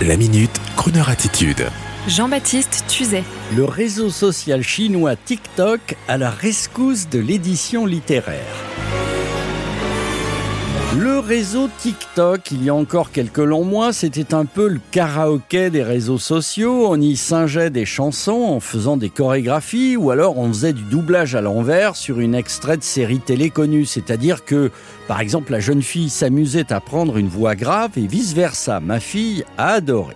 La 0.00 0.16
minute, 0.16 0.50
Kroneur 0.76 1.10
attitude. 1.10 1.68
Jean-Baptiste 2.08 2.84
Tuzet. 2.88 3.22
Le 3.54 3.64
réseau 3.64 4.10
social 4.10 4.62
chinois 4.62 5.14
TikTok 5.14 5.96
à 6.08 6.18
la 6.18 6.30
rescousse 6.30 7.08
de 7.08 7.20
l'édition 7.20 7.86
littéraire. 7.86 8.81
Le 10.98 11.20
réseau 11.20 11.70
TikTok, 11.78 12.50
il 12.50 12.64
y 12.64 12.68
a 12.68 12.74
encore 12.74 13.12
quelques 13.12 13.38
longs 13.38 13.64
mois, 13.64 13.94
c'était 13.94 14.34
un 14.34 14.44
peu 14.44 14.68
le 14.68 14.80
karaoké 14.90 15.70
des 15.70 15.82
réseaux 15.82 16.18
sociaux. 16.18 16.86
On 16.86 17.00
y 17.00 17.16
singeait 17.16 17.70
des 17.70 17.86
chansons 17.86 18.42
en 18.42 18.60
faisant 18.60 18.98
des 18.98 19.08
chorégraphies 19.08 19.96
ou 19.96 20.10
alors 20.10 20.36
on 20.36 20.48
faisait 20.48 20.74
du 20.74 20.82
doublage 20.82 21.34
à 21.34 21.40
l'envers 21.40 21.96
sur 21.96 22.20
une 22.20 22.34
extrait 22.34 22.76
de 22.76 22.82
série 22.82 23.20
télé 23.20 23.48
connue. 23.48 23.86
C'est-à-dire 23.86 24.44
que, 24.44 24.70
par 25.08 25.20
exemple, 25.20 25.52
la 25.52 25.60
jeune 25.60 25.80
fille 25.80 26.10
s'amusait 26.10 26.74
à 26.74 26.80
prendre 26.80 27.16
une 27.16 27.28
voix 27.28 27.54
grave 27.54 27.92
et 27.96 28.06
vice-versa. 28.06 28.80
Ma 28.80 29.00
fille 29.00 29.44
a 29.56 29.68
adoré. 29.68 30.14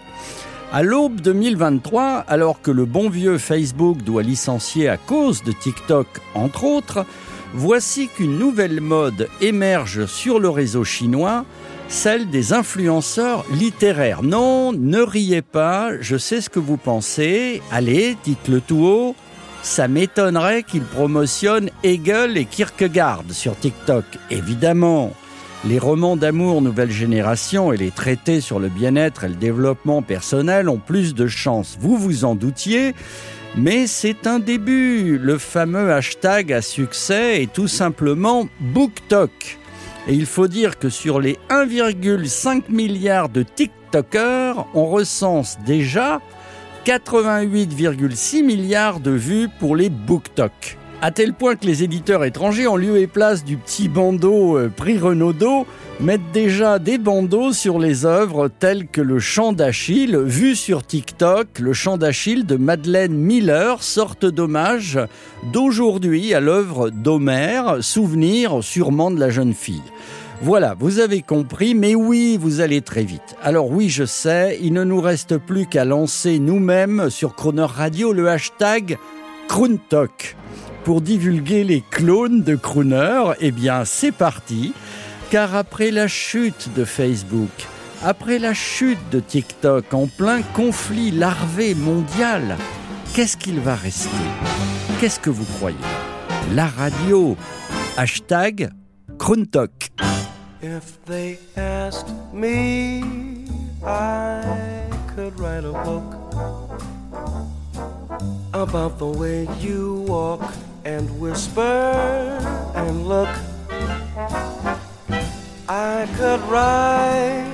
À 0.74 0.82
l'aube 0.82 1.22
2023, 1.22 2.24
alors 2.28 2.60
que 2.60 2.70
le 2.70 2.84
bon 2.84 3.08
vieux 3.08 3.38
Facebook 3.38 4.02
doit 4.02 4.22
licencier 4.22 4.90
à 4.90 4.98
cause 4.98 5.42
de 5.42 5.52
TikTok, 5.52 6.06
entre 6.34 6.64
autres, 6.64 7.06
voici 7.54 8.08
qu'une 8.08 8.38
nouvelle 8.38 8.80
mode 8.80 9.28
émerge 9.40 10.06
sur 10.06 10.40
le 10.40 10.48
réseau 10.48 10.84
chinois, 10.84 11.44
celle 11.88 12.30
des 12.30 12.52
influenceurs 12.52 13.44
littéraires. 13.52 14.22
Non, 14.22 14.72
ne 14.72 15.00
riez 15.00 15.42
pas, 15.42 15.90
je 16.00 16.16
sais 16.16 16.40
ce 16.40 16.50
que 16.50 16.58
vous 16.58 16.76
pensez. 16.76 17.62
Allez, 17.70 18.16
dites-le 18.24 18.60
tout 18.60 18.84
haut. 18.84 19.16
Ça 19.62 19.88
m'étonnerait 19.88 20.62
qu'ils 20.62 20.84
promotionnent 20.84 21.70
Hegel 21.82 22.36
et 22.36 22.44
Kierkegaard 22.44 23.24
sur 23.30 23.58
TikTok. 23.58 24.04
Évidemment. 24.30 25.12
Les 25.64 25.80
romans 25.80 26.16
d'amour 26.16 26.62
nouvelle 26.62 26.92
génération 26.92 27.72
et 27.72 27.76
les 27.76 27.90
traités 27.90 28.40
sur 28.40 28.60
le 28.60 28.68
bien-être 28.68 29.24
et 29.24 29.28
le 29.28 29.34
développement 29.34 30.02
personnel 30.02 30.68
ont 30.68 30.78
plus 30.78 31.14
de 31.14 31.26
chance, 31.26 31.76
vous 31.80 31.96
vous 31.96 32.24
en 32.24 32.36
doutiez, 32.36 32.94
mais 33.56 33.86
c'est 33.86 34.26
un 34.26 34.38
début. 34.38 35.18
Le 35.18 35.38
fameux 35.38 35.92
hashtag 35.92 36.52
à 36.52 36.62
succès 36.62 37.42
est 37.42 37.52
tout 37.52 37.68
simplement 37.68 38.48
BookTok. 38.60 39.58
Et 40.08 40.14
il 40.14 40.26
faut 40.26 40.46
dire 40.46 40.78
que 40.78 40.88
sur 40.88 41.20
les 41.20 41.38
1,5 41.50 42.70
milliard 42.70 43.28
de 43.28 43.42
TikTokers, 43.42 44.66
on 44.74 44.86
recense 44.86 45.58
déjà 45.66 46.20
88,6 46.84 48.44
milliards 48.44 49.00
de 49.00 49.10
vues 49.10 49.48
pour 49.58 49.74
les 49.74 49.90
BookTok. 49.90 50.78
À 51.02 51.10
tel 51.10 51.34
point 51.34 51.56
que 51.56 51.66
les 51.66 51.82
éditeurs 51.82 52.24
étrangers, 52.24 52.66
en 52.66 52.76
lieu 52.76 52.96
et 52.96 53.06
place 53.06 53.44
du 53.44 53.58
petit 53.58 53.88
bandeau 53.88 54.56
euh, 54.56 54.72
prix 54.74 54.98
Renaudot, 54.98 55.66
mettent 56.00 56.32
déjà 56.32 56.78
des 56.78 56.96
bandeaux 56.96 57.52
sur 57.52 57.78
les 57.78 58.06
œuvres 58.06 58.48
telles 58.48 58.86
que 58.86 59.02
le 59.02 59.18
chant 59.18 59.52
d'Achille, 59.52 60.16
vu 60.16 60.56
sur 60.56 60.86
TikTok, 60.86 61.58
le 61.58 61.74
chant 61.74 61.98
d'Achille 61.98 62.46
de 62.46 62.56
Madeleine 62.56 63.12
Miller, 63.12 63.82
sorte 63.82 64.24
d'hommage 64.24 64.98
d'aujourd'hui 65.52 66.32
à 66.32 66.40
l'œuvre 66.40 66.88
d'Homère, 66.88 67.76
souvenir 67.82 68.64
sûrement 68.64 69.10
de 69.10 69.20
la 69.20 69.28
jeune 69.28 69.54
fille. 69.54 69.82
Voilà, 70.40 70.74
vous 70.78 70.98
avez 70.98 71.20
compris, 71.20 71.74
mais 71.74 71.94
oui, 71.94 72.38
vous 72.40 72.60
allez 72.60 72.80
très 72.80 73.04
vite. 73.04 73.36
Alors 73.42 73.70
oui, 73.70 73.90
je 73.90 74.04
sais, 74.04 74.58
il 74.62 74.72
ne 74.72 74.84
nous 74.84 75.02
reste 75.02 75.36
plus 75.36 75.66
qu'à 75.66 75.84
lancer 75.84 76.38
nous-mêmes 76.38 77.10
sur 77.10 77.34
Croner 77.34 77.66
Radio 77.68 78.14
le 78.14 78.28
hashtag 78.28 78.96
Kruntok 79.46 80.36
pour 80.86 81.00
divulguer 81.00 81.64
les 81.64 81.80
clones 81.80 82.44
de 82.44 82.54
Crooner, 82.54 83.32
eh 83.40 83.50
bien 83.50 83.84
c'est 83.84 84.12
parti, 84.12 84.72
car 85.30 85.56
après 85.56 85.90
la 85.90 86.06
chute 86.06 86.68
de 86.76 86.84
Facebook, 86.84 87.50
après 88.04 88.38
la 88.38 88.54
chute 88.54 89.00
de 89.10 89.18
TikTok 89.18 89.92
en 89.92 90.06
plein 90.06 90.42
conflit 90.42 91.10
larvé 91.10 91.74
mondial, 91.74 92.56
qu'est-ce 93.14 93.36
qu'il 93.36 93.58
va 93.58 93.74
rester? 93.74 94.10
Qu'est-ce 95.00 95.18
que 95.18 95.28
vous 95.28 95.44
croyez? 95.56 95.76
La 96.54 96.68
radio. 96.68 97.36
Hashtag 97.96 98.70
Kruntok. 99.18 99.88
If 100.62 101.00
they 101.04 101.40
asked 101.56 102.14
me, 102.32 103.02
I 103.84 104.40
could 105.16 105.36
write 105.40 105.64
a 105.64 105.72
book 105.84 106.14
about 108.52 108.98
the 109.00 109.18
way 109.18 109.48
you 109.60 110.04
walk 110.06 110.42
and 110.86 111.10
whisper 111.18 112.38
and 112.76 113.08
look. 113.08 113.28
I 115.68 116.06
could 116.16 116.40
write 116.42 117.50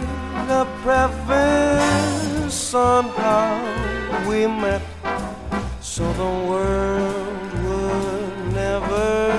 a 0.51 0.67
preface 0.83 2.61
on 2.75 3.05
how 3.09 3.57
we 4.29 4.47
met 4.47 4.83
so 5.81 6.13
the 6.13 6.33
world 6.51 7.53
would 7.65 8.53
never 8.53 9.33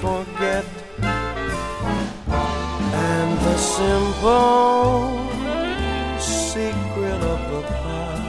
forget. 0.00 0.64
And 3.10 3.30
the 3.46 3.56
simple 3.58 5.26
secret 6.20 7.20
of 7.34 7.40
the 7.50 7.62
plot 7.62 8.22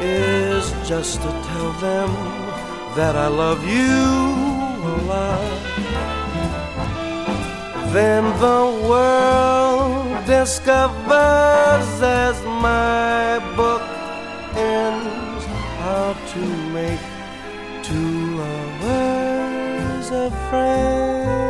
is 0.00 0.72
just 0.88 1.20
to 1.20 1.28
tell 1.28 1.72
them 1.72 2.43
that 2.96 3.16
I 3.16 3.26
love 3.26 3.66
you 3.66 3.98
a 4.92 4.96
lot. 5.12 5.62
Then 7.92 8.24
the 8.38 8.62
world 8.88 10.24
discovers 10.26 12.02
as 12.02 12.40
my 12.44 13.40
book 13.56 13.82
ends 14.54 15.44
how 15.82 16.14
to 16.34 16.42
make 16.72 17.00
two 17.82 18.36
lovers 18.36 20.10
a 20.10 20.30
friend. 20.48 21.43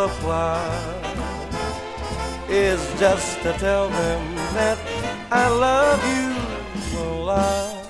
The 0.00 0.08
plot 0.20 1.04
is 2.48 2.80
just 2.98 3.42
to 3.42 3.52
tell 3.58 3.86
them 3.90 4.34
that 4.56 4.78
I 5.30 5.46
love 5.48 6.00
you 6.14 6.30
a 6.98 7.08
lot. 7.28 7.84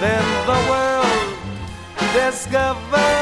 Then 0.00 0.24
the 0.50 0.60
world 0.70 1.28
discovers 2.14 3.21